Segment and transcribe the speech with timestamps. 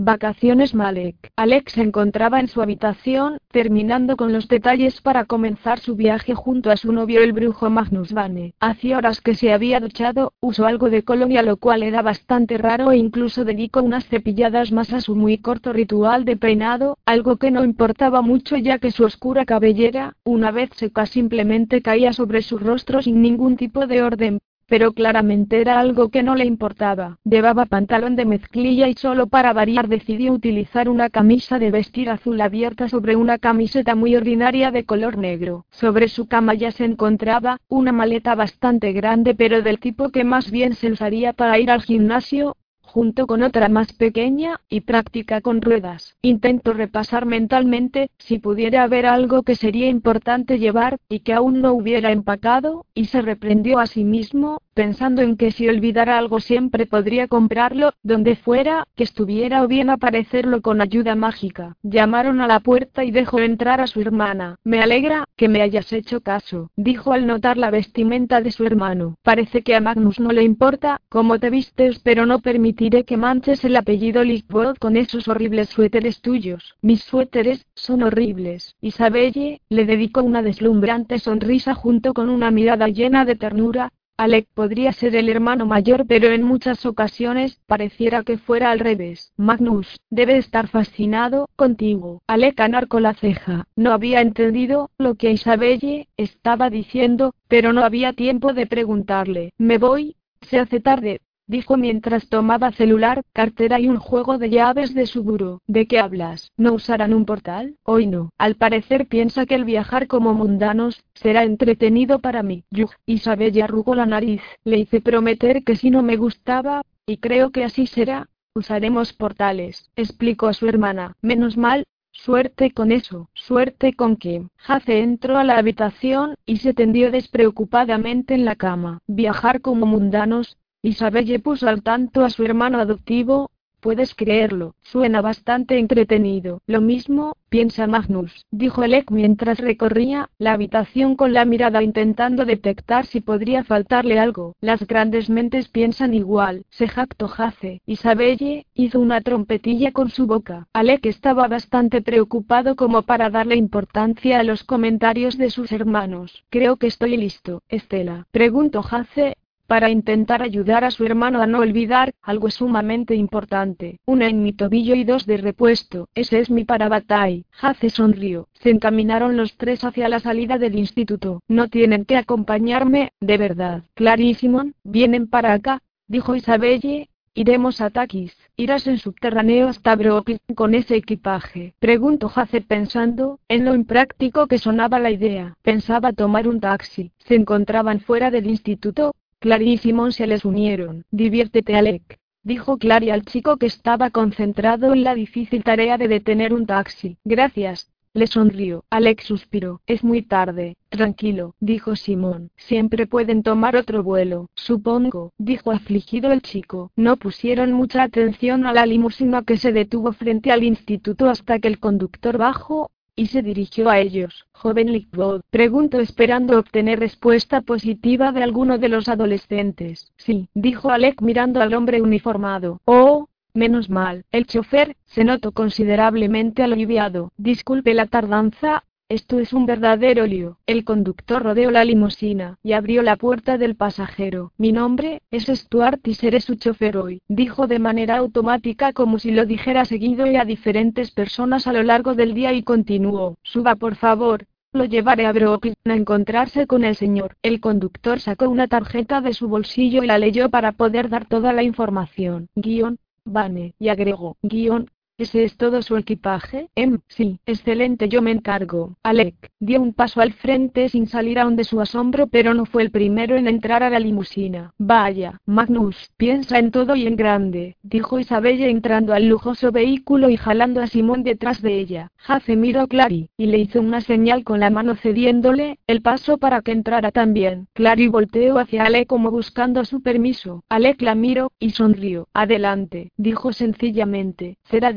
[0.00, 1.32] Vacaciones Malek.
[1.34, 6.70] Alex se encontraba en su habitación, terminando con los detalles para comenzar su viaje junto
[6.70, 8.54] a su novio el brujo Magnus Vane.
[8.60, 12.92] Hacía horas que se había duchado, usó algo de colonia lo cual era bastante raro
[12.92, 17.50] e incluso dedicó unas cepilladas más a su muy corto ritual de peinado, algo que
[17.50, 22.56] no importaba mucho ya que su oscura cabellera, una vez seca simplemente caía sobre su
[22.58, 27.18] rostro sin ningún tipo de orden, pero claramente era algo que no le importaba.
[27.24, 32.40] Llevaba pantalón de mezclilla y solo para variar decidió utilizar una camisa de vestir azul
[32.40, 35.64] abierta sobre una camiseta muy ordinaria de color negro.
[35.70, 40.50] Sobre su cama ya se encontraba una maleta bastante grande pero del tipo que más
[40.50, 42.56] bien se usaría para ir al gimnasio,
[42.88, 46.16] junto con otra más pequeña y práctica con ruedas.
[46.22, 51.74] Intento repasar mentalmente si pudiera haber algo que sería importante llevar y que aún no
[51.74, 56.86] hubiera empacado, y se reprendió a sí mismo, pensando en que si olvidara algo siempre
[56.86, 61.74] podría comprarlo, donde fuera, que estuviera o bien aparecerlo con ayuda mágica.
[61.82, 64.54] Llamaron a la puerta y dejó entrar a su hermana.
[64.62, 69.16] Me alegra que me hayas hecho caso, dijo al notar la vestimenta de su hermano.
[69.24, 73.64] Parece que a Magnus no le importa cómo te vistes, pero no permitiré que manches
[73.64, 76.76] el apellido Lickwood con esos horribles suéteres tuyos.
[76.82, 78.76] Mis suéteres son horribles.
[78.80, 84.92] Isabelle le dedicó una deslumbrante sonrisa junto con una mirada llena de ternura, Alec podría
[84.92, 89.32] ser el hermano mayor pero en muchas ocasiones pareciera que fuera al revés.
[89.36, 92.20] Magnus, debe estar fascinado contigo.
[92.26, 93.68] Alec anarcó la ceja.
[93.76, 99.52] No había entendido lo que Isabelle estaba diciendo, pero no había tiempo de preguntarle.
[99.56, 100.16] Me voy.
[100.42, 105.24] Se hace tarde dijo mientras tomaba celular, cartera y un juego de llaves de su
[105.24, 105.60] buró.
[105.66, 106.52] ¿De qué hablas?
[106.56, 107.74] ¿No usarán un portal?
[107.82, 108.30] Hoy no.
[108.38, 112.64] Al parecer piensa que el viajar como mundanos, será entretenido para mí.
[112.70, 114.42] Yug, Isabel arrugó la nariz.
[114.62, 119.90] Le hice prometer que si no me gustaba, y creo que así será, usaremos portales,
[119.96, 121.16] explicó a su hermana.
[121.22, 121.84] Menos mal,
[122.24, 124.42] Suerte con eso, suerte con que.
[124.56, 128.98] Jace entró a la habitación y se tendió despreocupadamente en la cama.
[129.06, 133.50] Viajar como mundanos, Isabelle puso al tanto a su hermano adoptivo,
[133.80, 136.62] puedes creerlo, suena bastante entretenido.
[136.66, 143.06] Lo mismo, piensa Magnus, dijo Elec mientras recorría la habitación con la mirada intentando detectar
[143.06, 144.54] si podría faltarle algo.
[144.60, 147.80] Las grandes mentes piensan igual, se jactó Jace.
[147.86, 150.68] Isabelle, hizo una trompetilla con su boca.
[150.72, 156.44] Alec estaba bastante preocupado como para darle importancia a los comentarios de sus hermanos.
[156.50, 158.26] Creo que estoy listo, Estela.
[158.30, 159.36] Preguntó Jace,
[159.68, 164.00] para intentar ayudar a su hermano a no olvidar algo sumamente importante.
[164.06, 166.08] Una en mi tobillo y dos de repuesto.
[166.14, 167.44] Ese es mi parabatay.
[167.60, 168.48] Hace sonrió.
[168.54, 171.42] Se encaminaron los tres hacia la salida del instituto.
[171.48, 173.82] No tienen que acompañarme, de verdad.
[173.92, 177.10] Clarísimo, vienen para acá, dijo Isabelle.
[177.34, 178.36] Iremos a Takis.
[178.56, 181.74] Irás en subterráneo hasta Brooklyn con ese equipaje.
[181.78, 185.56] Preguntó Hace pensando en lo impráctico que sonaba la idea.
[185.62, 187.12] Pensaba tomar un taxi.
[187.18, 191.04] Se encontraban fuera del instituto, Clary y Simon se les unieron.
[191.12, 196.52] Diviértete Alec, dijo Clary al chico que estaba concentrado en la difícil tarea de detener
[196.52, 197.18] un taxi.
[197.24, 197.88] Gracias.
[198.14, 198.84] Le sonrió.
[198.90, 199.80] Alex suspiró.
[199.86, 200.76] Es muy tarde.
[200.88, 202.50] Tranquilo, dijo Simón.
[202.56, 204.48] Siempre pueden tomar otro vuelo.
[204.56, 206.90] Supongo, dijo afligido el chico.
[206.96, 211.68] No pusieron mucha atención a la limusina que se detuvo frente al instituto hasta que
[211.68, 214.46] el conductor bajó, y se dirigió a ellos.
[214.52, 220.12] Joven Lickwood, preguntó esperando obtener respuesta positiva de alguno de los adolescentes.
[220.16, 222.80] Sí, dijo Alec mirando al hombre uniformado.
[222.84, 224.24] Oh, menos mal.
[224.30, 227.32] El chofer, se notó considerablemente aliviado.
[227.36, 230.58] Disculpe la tardanza, esto es un verdadero lío.
[230.66, 234.52] El conductor rodeó la limusina y abrió la puerta del pasajero.
[234.58, 239.30] Mi nombre es Stuart y seré su chofer hoy, dijo de manera automática como si
[239.30, 243.38] lo dijera seguido y a diferentes personas a lo largo del día y continuó.
[243.42, 244.44] Suba por favor.
[244.72, 247.36] Lo llevaré a Brooklyn a encontrarse con el señor.
[247.42, 251.54] El conductor sacó una tarjeta de su bolsillo y la leyó para poder dar toda
[251.54, 252.48] la información.
[252.54, 256.68] Guión, Vane, y agregó, guion, ¿Ese es todo su equipaje?
[256.76, 258.96] Em, sí, excelente, yo me encargo.
[259.02, 262.84] Alec dio un paso al frente sin salir aún de su asombro, pero no fue
[262.84, 264.74] el primero en entrar a la limusina.
[264.78, 270.36] Vaya, Magnus, piensa en todo y en grande, dijo Isabella entrando al lujoso vehículo y
[270.36, 272.12] jalando a Simón detrás de ella.
[272.18, 276.38] Jace miró a Clary, y le hizo una señal con la mano cediéndole el paso
[276.38, 277.66] para que entrara también.
[277.72, 280.62] Clary volteó hacia Alec como buscando su permiso.
[280.68, 282.28] Alec la miró, y sonrió.
[282.34, 284.58] Adelante, dijo sencillamente.
[284.64, 284.88] Será.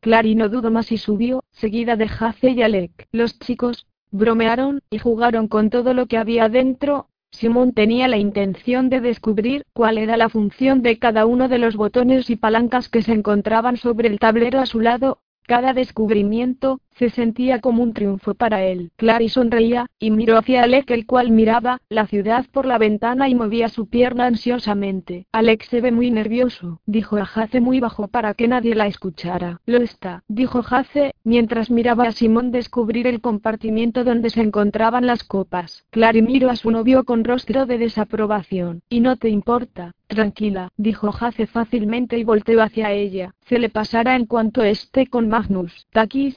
[0.00, 3.08] Clary no dudó más y subió, seguida de Jace y Alec.
[3.12, 8.88] Los chicos, bromearon, y jugaron con todo lo que había dentro, Simón tenía la intención
[8.88, 13.02] de descubrir cuál era la función de cada uno de los botones y palancas que
[13.02, 18.34] se encontraban sobre el tablero a su lado, cada descubrimiento, se sentía como un triunfo
[18.34, 18.90] para él.
[18.96, 23.34] Clary sonreía, y miró hacia Alec el cual miraba la ciudad por la ventana y
[23.34, 25.26] movía su pierna ansiosamente.
[25.32, 29.60] Alec se ve muy nervioso, dijo a Jace muy bajo para que nadie la escuchara.
[29.66, 35.24] Lo está, dijo Jace, mientras miraba a Simón descubrir el compartimiento donde se encontraban las
[35.24, 35.84] copas.
[35.90, 38.82] Clary miró a su novio con rostro de desaprobación.
[38.88, 39.92] ¿Y no te importa?
[40.06, 43.34] Tranquila, dijo Jace fácilmente y volteó hacia ella.
[43.48, 45.86] Se le pasará en cuanto esté con Magnus.
[45.92, 46.36] Takis,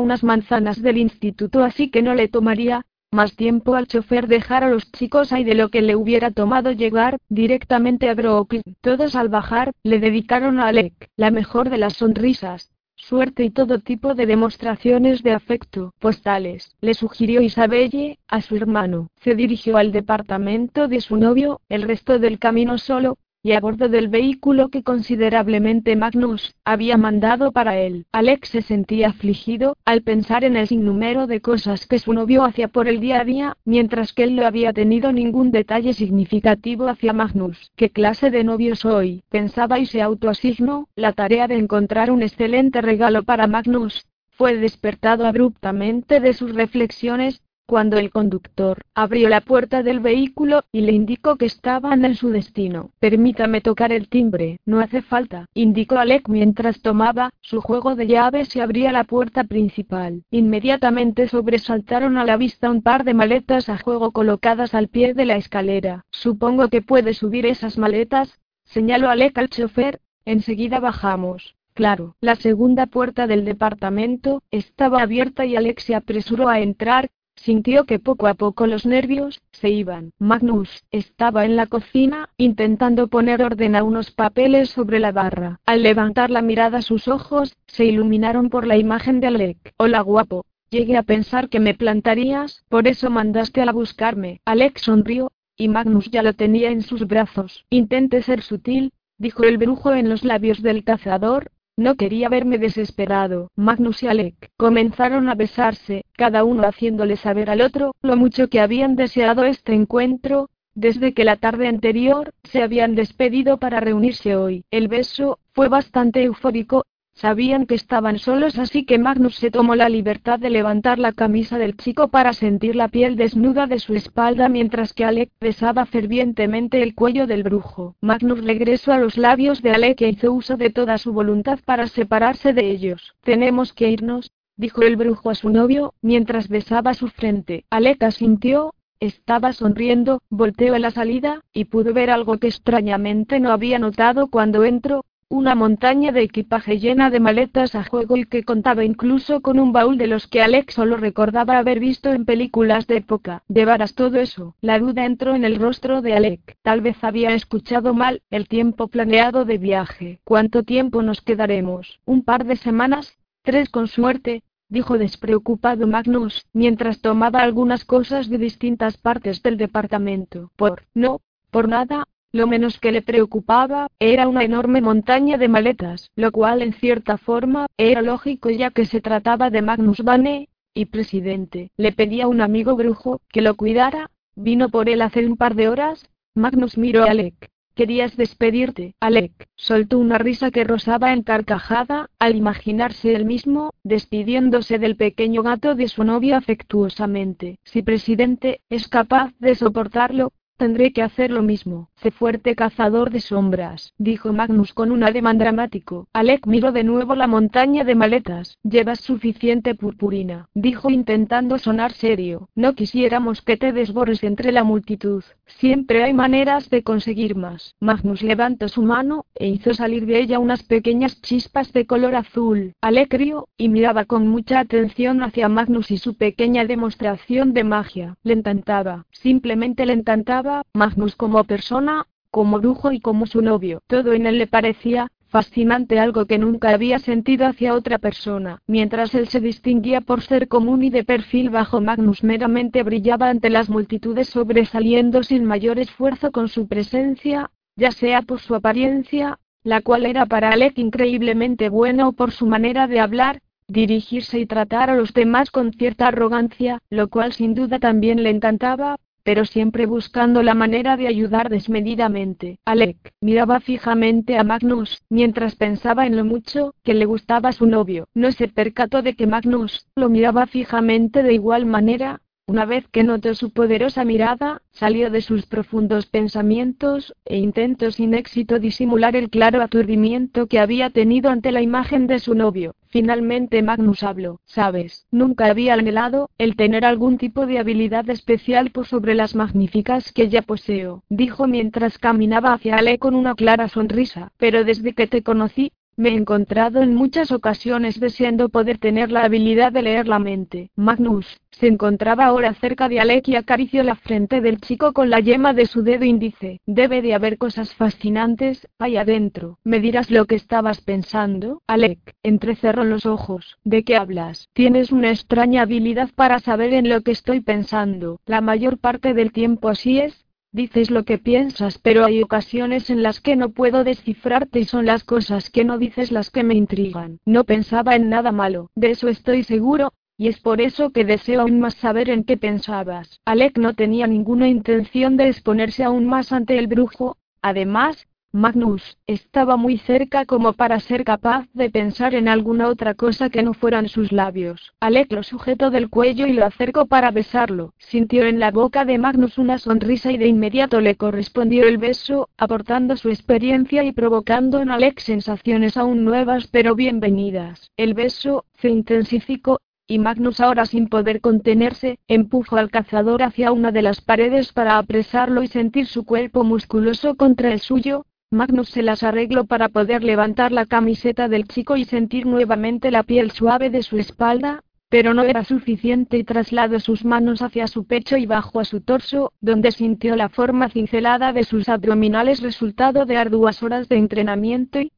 [0.00, 4.70] unas manzanas del instituto así que no le tomaría más tiempo al chofer dejar a
[4.70, 8.62] los chicos ahí de lo que le hubiera tomado llegar directamente a Brooklyn.
[8.80, 13.78] Todos al bajar, le dedicaron a Alec la mejor de las sonrisas, suerte y todo
[13.78, 15.92] tipo de demostraciones de afecto.
[15.98, 19.08] Postales, le sugirió Isabelle, a su hermano.
[19.20, 23.88] Se dirigió al departamento de su novio, el resto del camino solo, y a bordo
[23.88, 28.04] del vehículo que considerablemente Magnus había mandado para él.
[28.10, 32.66] Alex se sentía afligido al pensar en el sinnúmero de cosas que su novio hacía
[32.66, 37.12] por el día a día, mientras que él no había tenido ningún detalle significativo hacia
[37.12, 37.70] Magnus.
[37.76, 39.22] ¿Qué clase de novio soy?
[39.30, 44.08] Pensaba y se autoasignó la tarea de encontrar un excelente regalo para Magnus.
[44.30, 50.82] Fue despertado abruptamente de sus reflexiones, cuando el conductor abrió la puerta del vehículo y
[50.82, 52.90] le indicó que estaban en su destino.
[53.00, 58.54] Permítame tocar el timbre, no hace falta, indicó Alec mientras tomaba su juego de llaves
[58.54, 60.22] y abría la puerta principal.
[60.30, 65.26] Inmediatamente sobresaltaron a la vista un par de maletas a juego colocadas al pie de
[65.26, 66.04] la escalera.
[66.10, 71.56] Supongo que puede subir esas maletas, señaló Alec al chofer, enseguida bajamos.
[71.76, 77.84] Claro, la segunda puerta del departamento estaba abierta y Alex se apresuró a entrar, Sintió
[77.84, 80.12] que poco a poco los nervios se iban.
[80.18, 85.60] Magnus estaba en la cocina, intentando poner orden a unos papeles sobre la barra.
[85.66, 89.74] Al levantar la mirada sus ojos se iluminaron por la imagen de Alec.
[89.76, 90.44] Hola guapo.
[90.70, 94.40] Llegué a pensar que me plantarías, por eso mandaste a buscarme.
[94.44, 97.64] Alec sonrió, y Magnus ya lo tenía en sus brazos.
[97.70, 103.50] Intente ser sutil, dijo el brujo en los labios del cazador, no quería verme desesperado.
[103.54, 108.60] Magnus y Alec comenzaron a besarse, cada uno haciéndole saber al otro lo mucho que
[108.60, 114.64] habían deseado este encuentro, desde que la tarde anterior se habían despedido para reunirse hoy.
[114.70, 116.84] El beso fue bastante eufórico,
[117.16, 121.56] Sabían que estaban solos así que Magnus se tomó la libertad de levantar la camisa
[121.56, 126.82] del chico para sentir la piel desnuda de su espalda mientras que Alec besaba fervientemente
[126.82, 127.96] el cuello del brujo.
[128.02, 131.86] Magnus regresó a los labios de Alec e hizo uso de toda su voluntad para
[131.86, 133.14] separarse de ellos.
[133.22, 137.64] Tenemos que irnos, dijo el brujo a su novio, mientras besaba su frente.
[137.70, 143.52] Alec asintió, estaba sonriendo, volteó a la salida, y pudo ver algo que extrañamente no
[143.52, 148.44] había notado cuando entró, una montaña de equipaje llena de maletas a juego y que
[148.44, 152.86] contaba incluso con un baúl de los que Alex solo recordaba haber visto en películas
[152.86, 153.42] de época.
[153.48, 154.54] ¿Llevarás todo eso?
[154.60, 156.56] La duda entró en el rostro de Alec.
[156.62, 160.20] Tal vez había escuchado mal el tiempo planeado de viaje.
[160.22, 162.00] ¿Cuánto tiempo nos quedaremos?
[162.04, 163.18] ¿Un par de semanas?
[163.42, 164.44] ¿Tres con suerte?
[164.68, 170.50] dijo despreocupado Magnus, mientras tomaba algunas cosas de distintas partes del departamento.
[170.56, 171.20] Por, no,
[171.50, 176.62] por nada, lo menos que le preocupaba, era una enorme montaña de maletas, lo cual
[176.62, 181.70] en cierta forma, era lógico ya que se trataba de Magnus Bane, y presidente.
[181.76, 185.54] Le pedía a un amigo brujo, que lo cuidara, vino por él hace un par
[185.54, 187.50] de horas, Magnus miró a Alec.
[187.74, 189.32] Querías despedirte, Alec.
[189.54, 195.74] Soltó una risa que rozaba en carcajada, al imaginarse él mismo, despidiéndose del pequeño gato
[195.74, 197.58] de su novia afectuosamente.
[197.64, 201.90] Si presidente, es capaz de soportarlo, Tendré que hacer lo mismo.
[201.96, 206.08] Sé fuerte cazador de sombras, dijo Magnus con un ademán dramático.
[206.14, 208.56] Alec miró de nuevo la montaña de maletas.
[208.62, 212.48] Llevas suficiente purpurina, dijo intentando sonar serio.
[212.54, 215.22] No quisiéramos que te desborres entre la multitud.
[215.46, 217.74] Siempre hay maneras de conseguir más.
[217.80, 222.74] Magnus levantó su mano, e hizo salir de ella unas pequeñas chispas de color azul,
[222.80, 228.16] alegrio, y miraba con mucha atención hacia Magnus y su pequeña demostración de magia.
[228.22, 233.80] Le encantaba, simplemente le encantaba, Magnus como persona, como brujo y como su novio.
[233.86, 238.62] Todo en él le parecía, fascinante algo que nunca había sentido hacia otra persona.
[238.66, 243.50] Mientras él se distinguía por ser común y de perfil bajo, Magnus meramente brillaba ante
[243.50, 249.82] las multitudes sobresaliendo sin mayor esfuerzo con su presencia, ya sea por su apariencia, la
[249.82, 254.88] cual era para Alec increíblemente buena o por su manera de hablar, dirigirse y tratar
[254.88, 258.96] a los demás con cierta arrogancia, lo cual sin duda también le encantaba,
[259.26, 262.60] pero siempre buscando la manera de ayudar desmedidamente.
[262.64, 268.06] Alec miraba fijamente a Magnus, mientras pensaba en lo mucho que le gustaba su novio.
[268.14, 273.02] No se percató de que Magnus lo miraba fijamente de igual manera, una vez que
[273.02, 279.30] notó su poderosa mirada, salió de sus profundos pensamientos, e intentó sin éxito disimular el
[279.30, 282.76] claro aturdimiento que había tenido ante la imagen de su novio.
[282.88, 284.40] Finalmente Magnus habló.
[284.46, 290.12] Sabes, nunca había anhelado el tener algún tipo de habilidad especial por sobre las magníficas
[290.12, 294.30] que ya poseo, dijo mientras caminaba hacia Ale con una clara sonrisa.
[294.38, 299.24] Pero desde que te conocí, me he encontrado en muchas ocasiones deseando poder tener la
[299.24, 300.70] habilidad de leer la mente.
[300.76, 305.20] Magnus, se encontraba ahora cerca de Alec y acarició la frente del chico con la
[305.20, 306.60] yema de su dedo índice.
[306.66, 309.58] Debe de haber cosas fascinantes, ahí adentro.
[309.64, 311.62] ¿Me dirás lo que estabas pensando?
[311.66, 313.56] Alec, entrecerró los ojos.
[313.64, 314.48] ¿De qué hablas?
[314.52, 318.20] Tienes una extraña habilidad para saber en lo que estoy pensando.
[318.26, 320.25] La mayor parte del tiempo así es,
[320.56, 324.86] Dices lo que piensas, pero hay ocasiones en las que no puedo descifrarte y son
[324.86, 327.18] las cosas que no dices las que me intrigan.
[327.26, 331.42] No pensaba en nada malo, de eso estoy seguro, y es por eso que deseo
[331.42, 333.20] aún más saber en qué pensabas.
[333.26, 339.56] Alec no tenía ninguna intención de exponerse aún más ante el brujo, además, Magnus estaba
[339.56, 343.88] muy cerca como para ser capaz de pensar en alguna otra cosa que no fueran
[343.88, 344.74] sus labios.
[344.78, 347.72] Alec lo sujetó del cuello y lo acercó para besarlo.
[347.78, 352.28] Sintió en la boca de Magnus una sonrisa y de inmediato le correspondió el beso,
[352.36, 357.70] aportando su experiencia y provocando en Alec sensaciones aún nuevas pero bienvenidas.
[357.78, 363.70] El beso se intensificó, y Magnus ahora sin poder contenerse, empujó al cazador hacia una
[363.70, 368.82] de las paredes para apresarlo y sentir su cuerpo musculoso contra el suyo, Magnus se
[368.82, 373.70] las arregló para poder levantar la camiseta del chico y sentir nuevamente la piel suave
[373.70, 378.26] de su espalda, pero no era suficiente y trasladó sus manos hacia su pecho y
[378.26, 383.62] bajó a su torso, donde sintió la forma cincelada de sus abdominales resultado de arduas
[383.62, 384.90] horas de entrenamiento y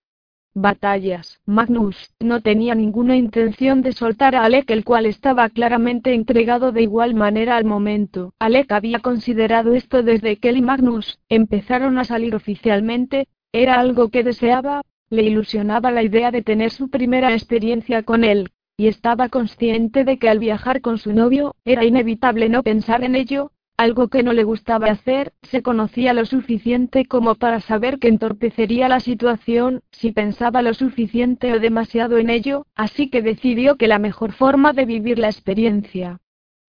[0.61, 1.41] batallas.
[1.47, 6.83] Magnus no tenía ninguna intención de soltar a Alec, el cual estaba claramente entregado de
[6.83, 8.35] igual manera al momento.
[8.39, 14.09] Alec había considerado esto desde que él y Magnus empezaron a salir oficialmente, era algo
[14.09, 19.29] que deseaba, le ilusionaba la idea de tener su primera experiencia con él, y estaba
[19.29, 24.09] consciente de que al viajar con su novio, era inevitable no pensar en ello, algo
[24.09, 28.99] que no le gustaba hacer, se conocía lo suficiente como para saber que entorpecería la
[28.99, 34.33] situación, si pensaba lo suficiente o demasiado en ello, así que decidió que la mejor
[34.33, 36.19] forma de vivir la experiencia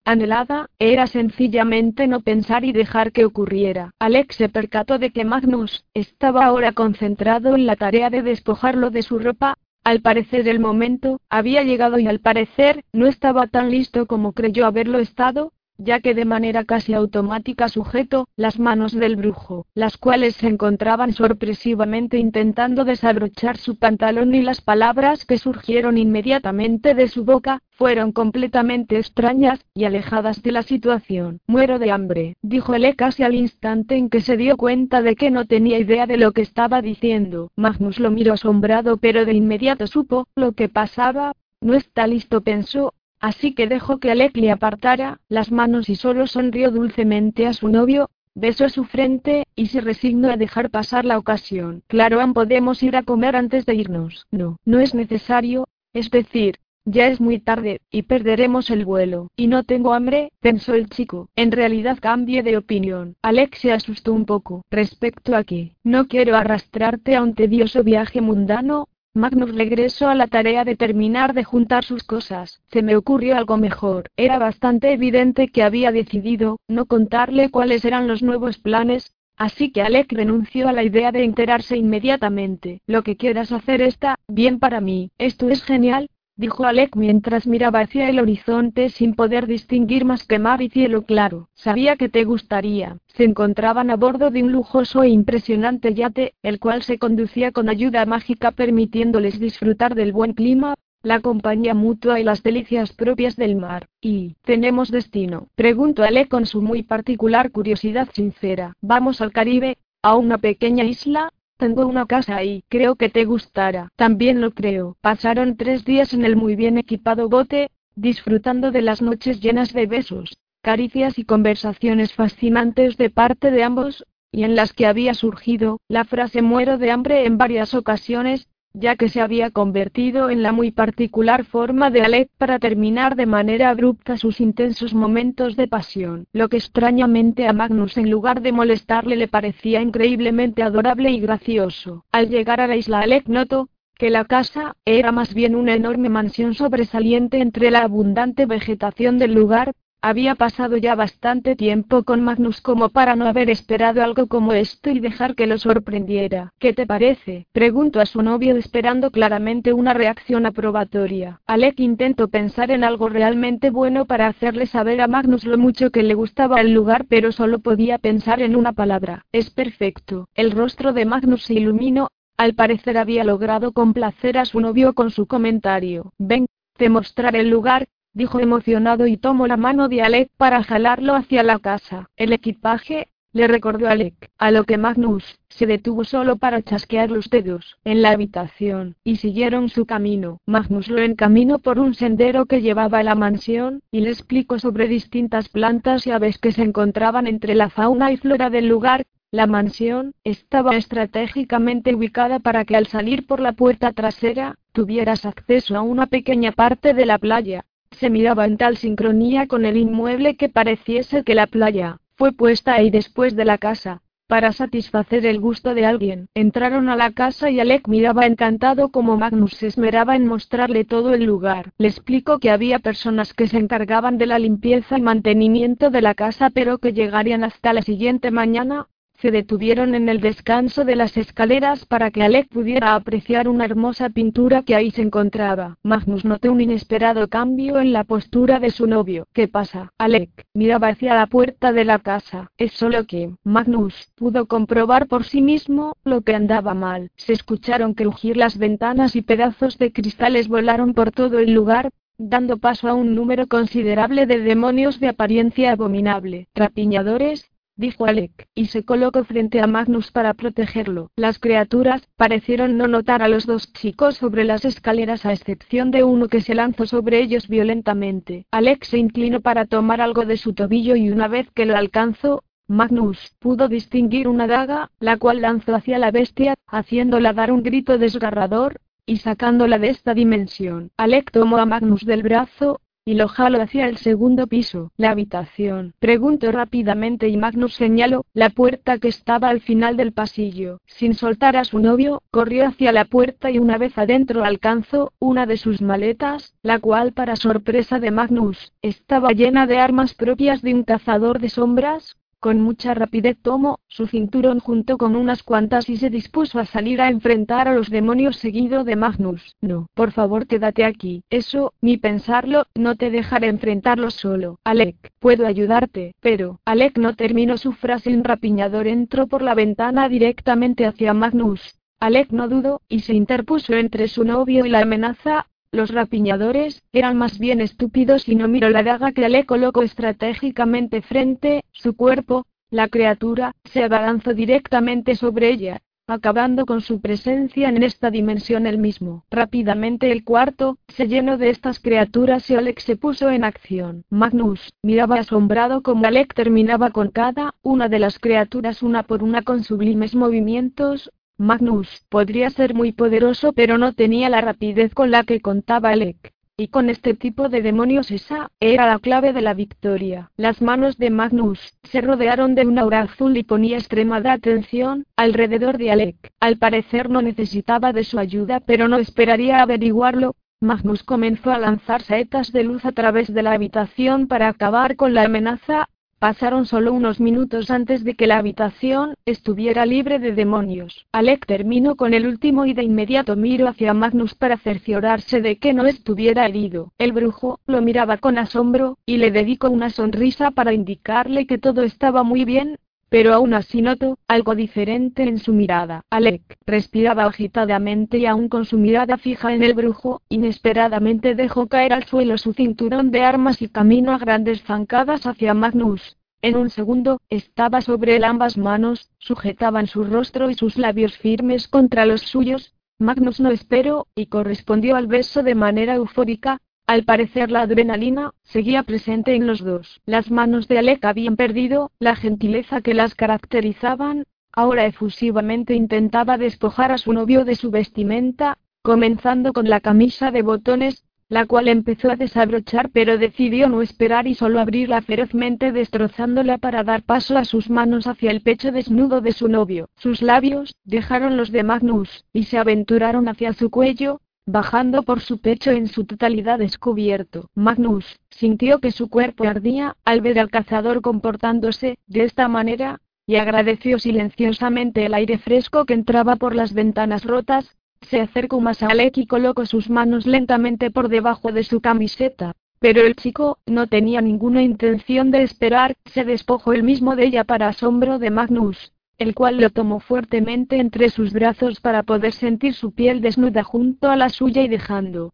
[0.06, 3.92] anhelada, era sencillamente no pensar y dejar que ocurriera.
[4.00, 9.04] Alex se percató de que Magnus estaba ahora concentrado en la tarea de despojarlo de
[9.04, 14.08] su ropa, al parecer el momento había llegado y al parecer no estaba tan listo
[14.08, 19.66] como creyó haberlo estado, ya que de manera casi automática sujetó las manos del brujo,
[19.74, 26.94] las cuales se encontraban sorpresivamente intentando desabrochar su pantalón y las palabras que surgieron inmediatamente
[26.94, 31.40] de su boca, fueron completamente extrañas, y alejadas de la situación.
[31.48, 35.32] Muero de hambre, dijo él casi al instante en que se dio cuenta de que
[35.32, 37.52] no tenía idea de lo que estaba diciendo.
[37.56, 42.94] Magnus lo miró asombrado pero de inmediato supo lo que pasaba, no está listo pensó,
[43.20, 47.68] Así que dejó que Alec le apartara las manos y solo sonrió dulcemente a su
[47.68, 51.84] novio, besó su frente, y se resignó a dejar pasar la ocasión.
[51.88, 54.26] Claro, podemos ir a comer antes de irnos.
[54.32, 59.28] No, no es necesario, es decir, ya es muy tarde, y perderemos el vuelo.
[59.36, 61.30] Y no tengo hambre, pensó el chico.
[61.36, 63.16] En realidad cambié de opinión.
[63.22, 64.64] Alex se asustó un poco.
[64.72, 70.28] Respecto a que, no quiero arrastrarte a un tedioso viaje mundano, Magnus regresó a la
[70.28, 72.62] tarea de terminar de juntar sus cosas.
[72.72, 74.10] Se me ocurrió algo mejor.
[74.16, 79.82] Era bastante evidente que había decidido no contarle cuáles eran los nuevos planes, así que
[79.82, 82.82] Alec renunció a la idea de enterarse inmediatamente.
[82.86, 85.10] Lo que quieras hacer está bien para mí.
[85.18, 90.40] Esto es genial, dijo Alec mientras miraba hacia el horizonte sin poder distinguir más que
[90.40, 91.50] mar y cielo claro.
[91.54, 92.98] Sabía que te gustaría.
[93.08, 97.68] Se encontraban a bordo de un lujoso e impresionante yate, el cual se conducía con
[97.68, 103.58] ayuda mágica permitiéndoles disfrutar del buen clima, la compañía mutua y las delicias propias del
[103.58, 103.88] mar.
[104.00, 105.48] ¿Y tenemos destino?
[105.56, 108.78] Preguntó Ale con su muy particular curiosidad sincera.
[108.80, 109.78] ¿Vamos al Caribe?
[110.02, 111.34] ¿A una pequeña isla?
[111.60, 113.90] Tengo una casa ahí, creo que te gustará.
[113.98, 114.96] También lo creo.
[115.02, 119.86] Pasaron tres días en el muy bien equipado bote, disfrutando de las noches llenas de
[119.86, 125.82] besos, caricias y conversaciones fascinantes de parte de ambos, y en las que había surgido
[125.90, 130.52] la frase muero de hambre en varias ocasiones, ya que se había convertido en la
[130.52, 136.28] muy particular forma de Alec para terminar de manera abrupta sus intensos momentos de pasión,
[136.34, 142.06] lo que extrañamente a Magnus en lugar de molestarle le parecía increíblemente adorable y gracioso.
[142.12, 146.08] Al llegar a la isla Alec notó, que la casa era más bien una enorme
[146.08, 152.62] mansión sobresaliente entre la abundante vegetación del lugar, había pasado ya bastante tiempo con Magnus
[152.62, 156.54] como para no haber esperado algo como esto y dejar que lo sorprendiera.
[156.60, 157.48] ¿Qué te parece?
[157.52, 161.42] Preguntó a su novio esperando claramente una reacción aprobatoria.
[161.46, 166.04] Alec intentó pensar en algo realmente bueno para hacerle saber a Magnus lo mucho que
[166.04, 169.26] le gustaba el lugar pero solo podía pensar en una palabra.
[169.32, 170.28] Es perfecto.
[170.34, 175.12] El rostro de Magnus se iluminó, al parecer había logrado complacer a su novio con
[175.12, 176.14] su comentario.
[176.18, 176.46] Ven,
[176.78, 181.44] te mostraré el lugar, dijo emocionado y tomó la mano de Alec para jalarlo hacia
[181.44, 182.10] la casa.
[182.18, 187.30] El equipaje, le recordó Alec, a lo que Magnus se detuvo solo para chasquear los
[187.30, 190.40] dedos en la habitación, y siguieron su camino.
[190.48, 194.88] Magnus lo encaminó por un sendero que llevaba a la mansión, y le explicó sobre
[194.88, 199.06] distintas plantas y aves que se encontraban entre la fauna y flora del lugar.
[199.32, 205.78] La mansión estaba estratégicamente ubicada para que al salir por la puerta trasera, tuvieras acceso
[205.78, 207.64] a una pequeña parte de la playa,
[208.00, 212.74] se miraba en tal sincronía con el inmueble que pareciese que la playa fue puesta
[212.74, 216.28] ahí después de la casa, para satisfacer el gusto de alguien.
[216.34, 221.14] Entraron a la casa y Alec miraba encantado como Magnus se esmeraba en mostrarle todo
[221.14, 221.72] el lugar.
[221.78, 226.14] Le explicó que había personas que se encargaban de la limpieza y mantenimiento de la
[226.14, 228.88] casa pero que llegarían hasta la siguiente mañana,
[229.22, 234.10] se detuvieron en el descanso de las escaleras para que Alec pudiera apreciar una hermosa
[234.10, 235.78] pintura que ahí se encontraba.
[235.84, 239.28] Magnus notó un inesperado cambio en la postura de su novio.
[239.34, 239.92] ¿Qué pasa?
[239.98, 242.52] Alec miraba hacia la puerta de la casa.
[242.58, 247.12] Es solo que Magnus pudo comprobar por sí mismo lo que andaba mal.
[247.18, 252.58] Se escucharon crujir las ventanas y pedazos de cristales volaron por todo el lugar, dando
[252.58, 256.48] paso a un número considerable de demonios de apariencia abominable.
[256.56, 257.50] Rapiñadores,
[257.80, 261.12] dijo Alec, y se colocó frente a Magnus para protegerlo.
[261.16, 266.04] Las criaturas parecieron no notar a los dos chicos sobre las escaleras a excepción de
[266.04, 268.46] uno que se lanzó sobre ellos violentamente.
[268.52, 272.44] Alec se inclinó para tomar algo de su tobillo y una vez que lo alcanzó,
[272.68, 277.98] Magnus pudo distinguir una daga, la cual lanzó hacia la bestia, haciéndola dar un grito
[277.98, 280.92] desgarrador, y sacándola de esta dimensión.
[280.98, 284.92] Alec tomó a Magnus del brazo, y lo jaló hacia el segundo piso.
[284.96, 285.96] La habitación.
[285.98, 290.78] Preguntó rápidamente y Magnus señaló la puerta que estaba al final del pasillo.
[290.86, 295.48] Sin soltar a su novio, corrió hacia la puerta y una vez adentro alcanzó una
[295.48, 300.76] de sus maletas, la cual para sorpresa de Magnus, estaba llena de armas propias de
[300.76, 305.98] un cazador de sombras, con mucha rapidez tomó su cinturón junto con unas cuantas y
[305.98, 309.56] se dispuso a salir a enfrentar a los demonios seguido de Magnus.
[309.62, 311.24] No, por favor quédate aquí.
[311.30, 314.60] Eso, ni pensarlo, no te dejaré enfrentarlo solo.
[314.64, 318.16] Alec, puedo ayudarte, pero, Alec no terminó su frase.
[318.16, 321.80] Un rapiñador entró por la ventana directamente hacia Magnus.
[322.00, 327.18] Alec no dudó, y se interpuso entre su novio y la amenaza, los rapiñadores eran
[327.18, 332.46] más bien estúpidos y no miró la daga que le colocó estratégicamente frente su cuerpo.
[332.72, 338.78] La criatura se abalanzó directamente sobre ella, acabando con su presencia en esta dimensión él
[338.78, 339.24] mismo.
[339.32, 344.04] Rápidamente el cuarto se llenó de estas criaturas y Alec se puso en acción.
[344.10, 349.44] Magnus miraba asombrado como Alec terminaba con cada una de las criaturas una por una
[349.44, 355.24] con sublimes movimientos, Magnus podría ser muy poderoso pero no tenía la rapidez con la
[355.24, 356.34] que contaba Alec.
[356.58, 360.32] Y con este tipo de demonios esa era la clave de la victoria.
[360.36, 365.78] Las manos de Magnus se rodearon de una aura azul y ponía extremada atención alrededor
[365.78, 366.18] de Alec.
[366.42, 370.36] Al parecer no necesitaba de su ayuda pero no esperaría averiguarlo.
[370.60, 375.14] Magnus comenzó a lanzar saetas de luz a través de la habitación para acabar con
[375.14, 375.88] la amenaza,
[376.20, 381.06] Pasaron solo unos minutos antes de que la habitación estuviera libre de demonios.
[381.14, 385.74] Alec terminó con el último y de inmediato miró hacia Magnus para cerciorarse de que
[385.74, 386.92] no estuviera herido.
[386.98, 391.84] El brujo lo miraba con asombro, y le dedicó una sonrisa para indicarle que todo
[391.84, 392.80] estaba muy bien,
[393.10, 396.06] pero aún así notó algo diferente en su mirada.
[396.10, 401.94] Alec respiraba agitadamente y aún con su mirada fija en el brujo, inesperadamente dejó caer
[401.94, 406.18] al suelo su cinturón de armas y caminó a grandes zancadas hacia Magnus.
[406.42, 411.68] En un segundo, estaba sobre él ambas manos, sujetaban su rostro y sus labios firmes
[411.68, 412.76] contra los suyos.
[412.98, 418.82] Magnus no esperó, y correspondió al beso de manera eufórica, al parecer la adrenalina seguía
[418.82, 420.02] presente en los dos.
[420.08, 424.24] Las manos de Alec habían perdido la gentileza que las caracterizaban.
[424.52, 430.42] Ahora efusivamente intentaba despojar a su novio de su vestimenta, comenzando con la camisa de
[430.42, 436.58] botones, la cual empezó a desabrochar pero decidió no esperar y solo abrirla ferozmente destrozándola
[436.58, 439.90] para dar paso a sus manos hacia el pecho desnudo de su novio.
[439.98, 445.40] Sus labios dejaron los de Magnus, y se aventuraron hacia su cuello, bajando por su
[445.40, 447.50] pecho en su totalidad descubierto.
[447.54, 453.36] Magnus sintió que su cuerpo ardía al ver al cazador comportándose de esta manera, y
[453.36, 457.78] agradeció silenciosamente el aire fresco que entraba por las ventanas rotas.
[458.02, 462.54] Se acercó más a Alec y colocó sus manos lentamente por debajo de su camiseta.
[462.80, 467.44] Pero el chico no tenía ninguna intención de esperar, se despojó él mismo de ella
[467.44, 472.74] para asombro de Magnus, el cual lo tomó fuertemente entre sus brazos para poder sentir
[472.74, 475.34] su piel desnuda junto a la suya y dejando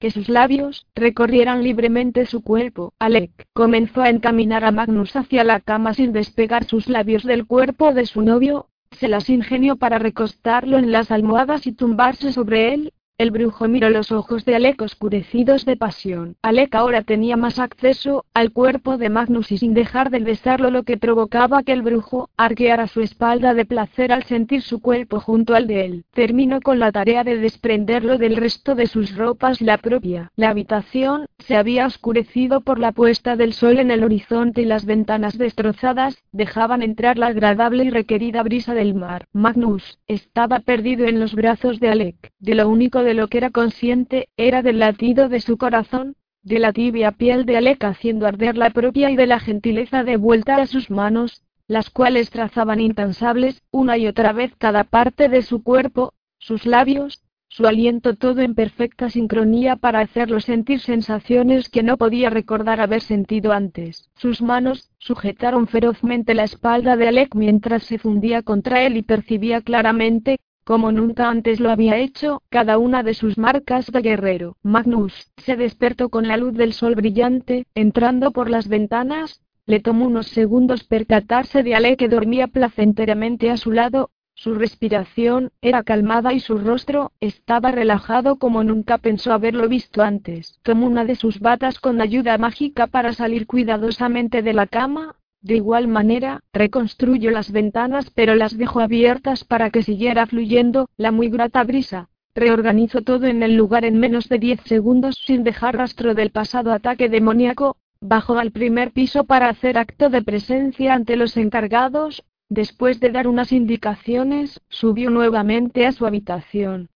[0.00, 2.94] que sus labios recorrieran libremente su cuerpo.
[2.98, 7.92] Alec comenzó a encaminar a Magnus hacia la cama sin despegar sus labios del cuerpo
[7.92, 12.94] de su novio, se las ingenió para recostarlo en las almohadas y tumbarse sobre él,
[13.20, 16.36] el brujo miró los ojos de Alec oscurecidos de pasión.
[16.40, 20.84] Alec ahora tenía más acceso al cuerpo de Magnus y sin dejar de besarlo lo
[20.84, 25.54] que provocaba que el brujo arqueara su espalda de placer al sentir su cuerpo junto
[25.54, 26.04] al de él.
[26.14, 30.32] Terminó con la tarea de desprenderlo del resto de sus ropas y la propia.
[30.34, 34.86] La habitación se había oscurecido por la puesta del sol en el horizonte y las
[34.86, 39.26] ventanas destrozadas dejaban entrar la agradable y requerida brisa del mar.
[39.34, 42.16] Magnus estaba perdido en los brazos de Alec.
[42.38, 46.14] De lo único de de lo que era consciente, era del latido de su corazón,
[46.44, 50.16] de la tibia piel de Alec haciendo arder la propia y de la gentileza de
[50.16, 55.42] vuelta a sus manos, las cuales trazaban incansables, una y otra vez cada parte de
[55.42, 61.82] su cuerpo, sus labios, su aliento todo en perfecta sincronía para hacerlo sentir sensaciones que
[61.82, 64.08] no podía recordar haber sentido antes.
[64.14, 69.62] Sus manos sujetaron ferozmente la espalda de Alec mientras se fundía contra él y percibía
[69.62, 74.56] claramente como nunca antes lo había hecho, cada una de sus marcas de guerrero.
[74.62, 80.06] Magnus se despertó con la luz del sol brillante, entrando por las ventanas, le tomó
[80.06, 84.10] unos segundos percatarse de Ale que dormía placenteramente a su lado,
[84.42, 90.58] su respiración era calmada y su rostro estaba relajado como nunca pensó haberlo visto antes.
[90.62, 95.56] Tomó una de sus batas con ayuda mágica para salir cuidadosamente de la cama, de
[95.56, 101.30] igual manera, reconstruyó las ventanas pero las dejó abiertas para que siguiera fluyendo la muy
[101.30, 102.10] grata brisa.
[102.34, 106.72] Reorganizó todo en el lugar en menos de 10 segundos sin dejar rastro del pasado
[106.72, 107.76] ataque demoníaco.
[108.02, 112.22] Bajó al primer piso para hacer acto de presencia ante los encargados.
[112.50, 116.89] Después de dar unas indicaciones, subió nuevamente a su habitación.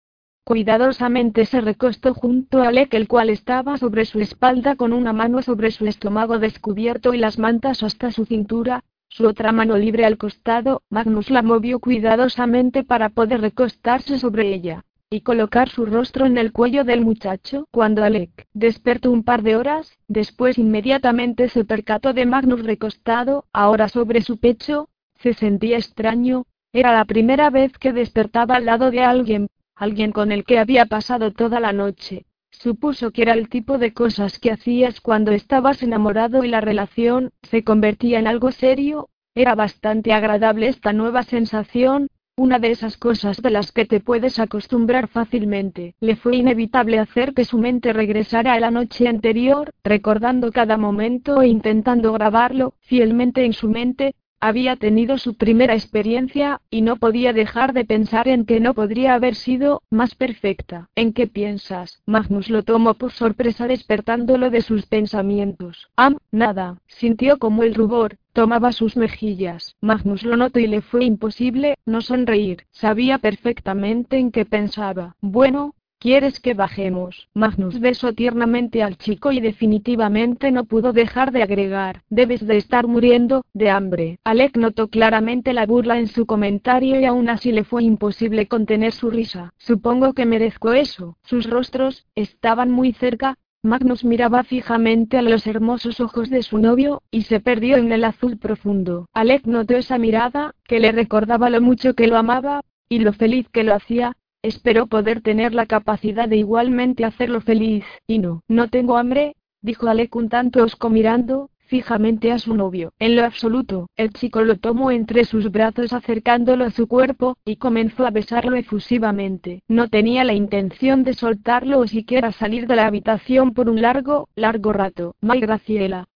[0.44, 5.40] Cuidadosamente se recostó junto a Alec, el cual estaba sobre su espalda con una mano
[5.40, 10.18] sobre su estómago descubierto y las mantas hasta su cintura, su otra mano libre al
[10.18, 10.83] costado.
[10.90, 16.50] Magnus la movió cuidadosamente para poder recostarse sobre ella y colocar su rostro en el
[16.50, 17.68] cuello del muchacho.
[17.70, 23.88] Cuando Alec despertó un par de horas, después inmediatamente se percató de Magnus recostado, ahora
[23.88, 24.88] sobre su pecho,
[25.20, 30.32] se sentía extraño, era la primera vez que despertaba al lado de alguien, alguien con
[30.32, 32.26] el que había pasado toda la noche.
[32.50, 37.32] Supuso que era el tipo de cosas que hacías cuando estabas enamorado y la relación
[37.42, 39.08] se convertía en algo serio.
[39.35, 44.38] Era bastante agradable esta nueva sensación, una de esas cosas de las que te puedes
[44.38, 45.94] acostumbrar fácilmente.
[46.00, 51.42] Le fue inevitable hacer que su mente regresara a la noche anterior, recordando cada momento
[51.42, 57.33] e intentando grabarlo fielmente en su mente, había tenido su primera experiencia, y no podía
[57.33, 60.88] dejar de pensar en que no podría haber sido más perfecta.
[60.96, 62.02] ¿En qué piensas?
[62.07, 65.90] Magnus lo tomó por sorpresa despertándolo de sus pensamientos.
[65.94, 66.81] Am, nada.
[66.88, 69.76] Sintió como el rubor tomaba sus mejillas.
[69.81, 72.64] Magnus lo notó y le fue imposible no sonreír.
[72.72, 75.16] Sabía perfectamente en qué pensaba.
[75.20, 77.28] Bueno, ¿Quieres que bajemos?
[77.32, 82.88] Magnus besó tiernamente al chico y definitivamente no pudo dejar de agregar, debes de estar
[82.88, 84.18] muriendo, de hambre.
[84.24, 88.90] Alec notó claramente la burla en su comentario y aún así le fue imposible contener
[88.90, 89.54] su risa.
[89.58, 91.16] Supongo que merezco eso.
[91.22, 97.02] Sus rostros, estaban muy cerca, Magnus miraba fijamente a los hermosos ojos de su novio,
[97.12, 99.06] y se perdió en el azul profundo.
[99.12, 103.48] Alec notó esa mirada, que le recordaba lo mucho que lo amaba, y lo feliz
[103.50, 107.85] que lo hacía, Espero poder tener la capacidad de igualmente hacerlo feliz.
[108.09, 112.92] Y no, no tengo hambre, dijo Alec un tanto osco mirando, fijamente a su novio.
[112.98, 117.57] En lo absoluto, el chico lo tomó entre sus brazos acercándolo a su cuerpo, y
[117.57, 119.62] comenzó a besarlo efusivamente.
[119.68, 124.28] No tenía la intención de soltarlo o siquiera salir de la habitación por un largo,
[124.35, 125.14] largo rato.
[125.20, 126.09] May Graciela,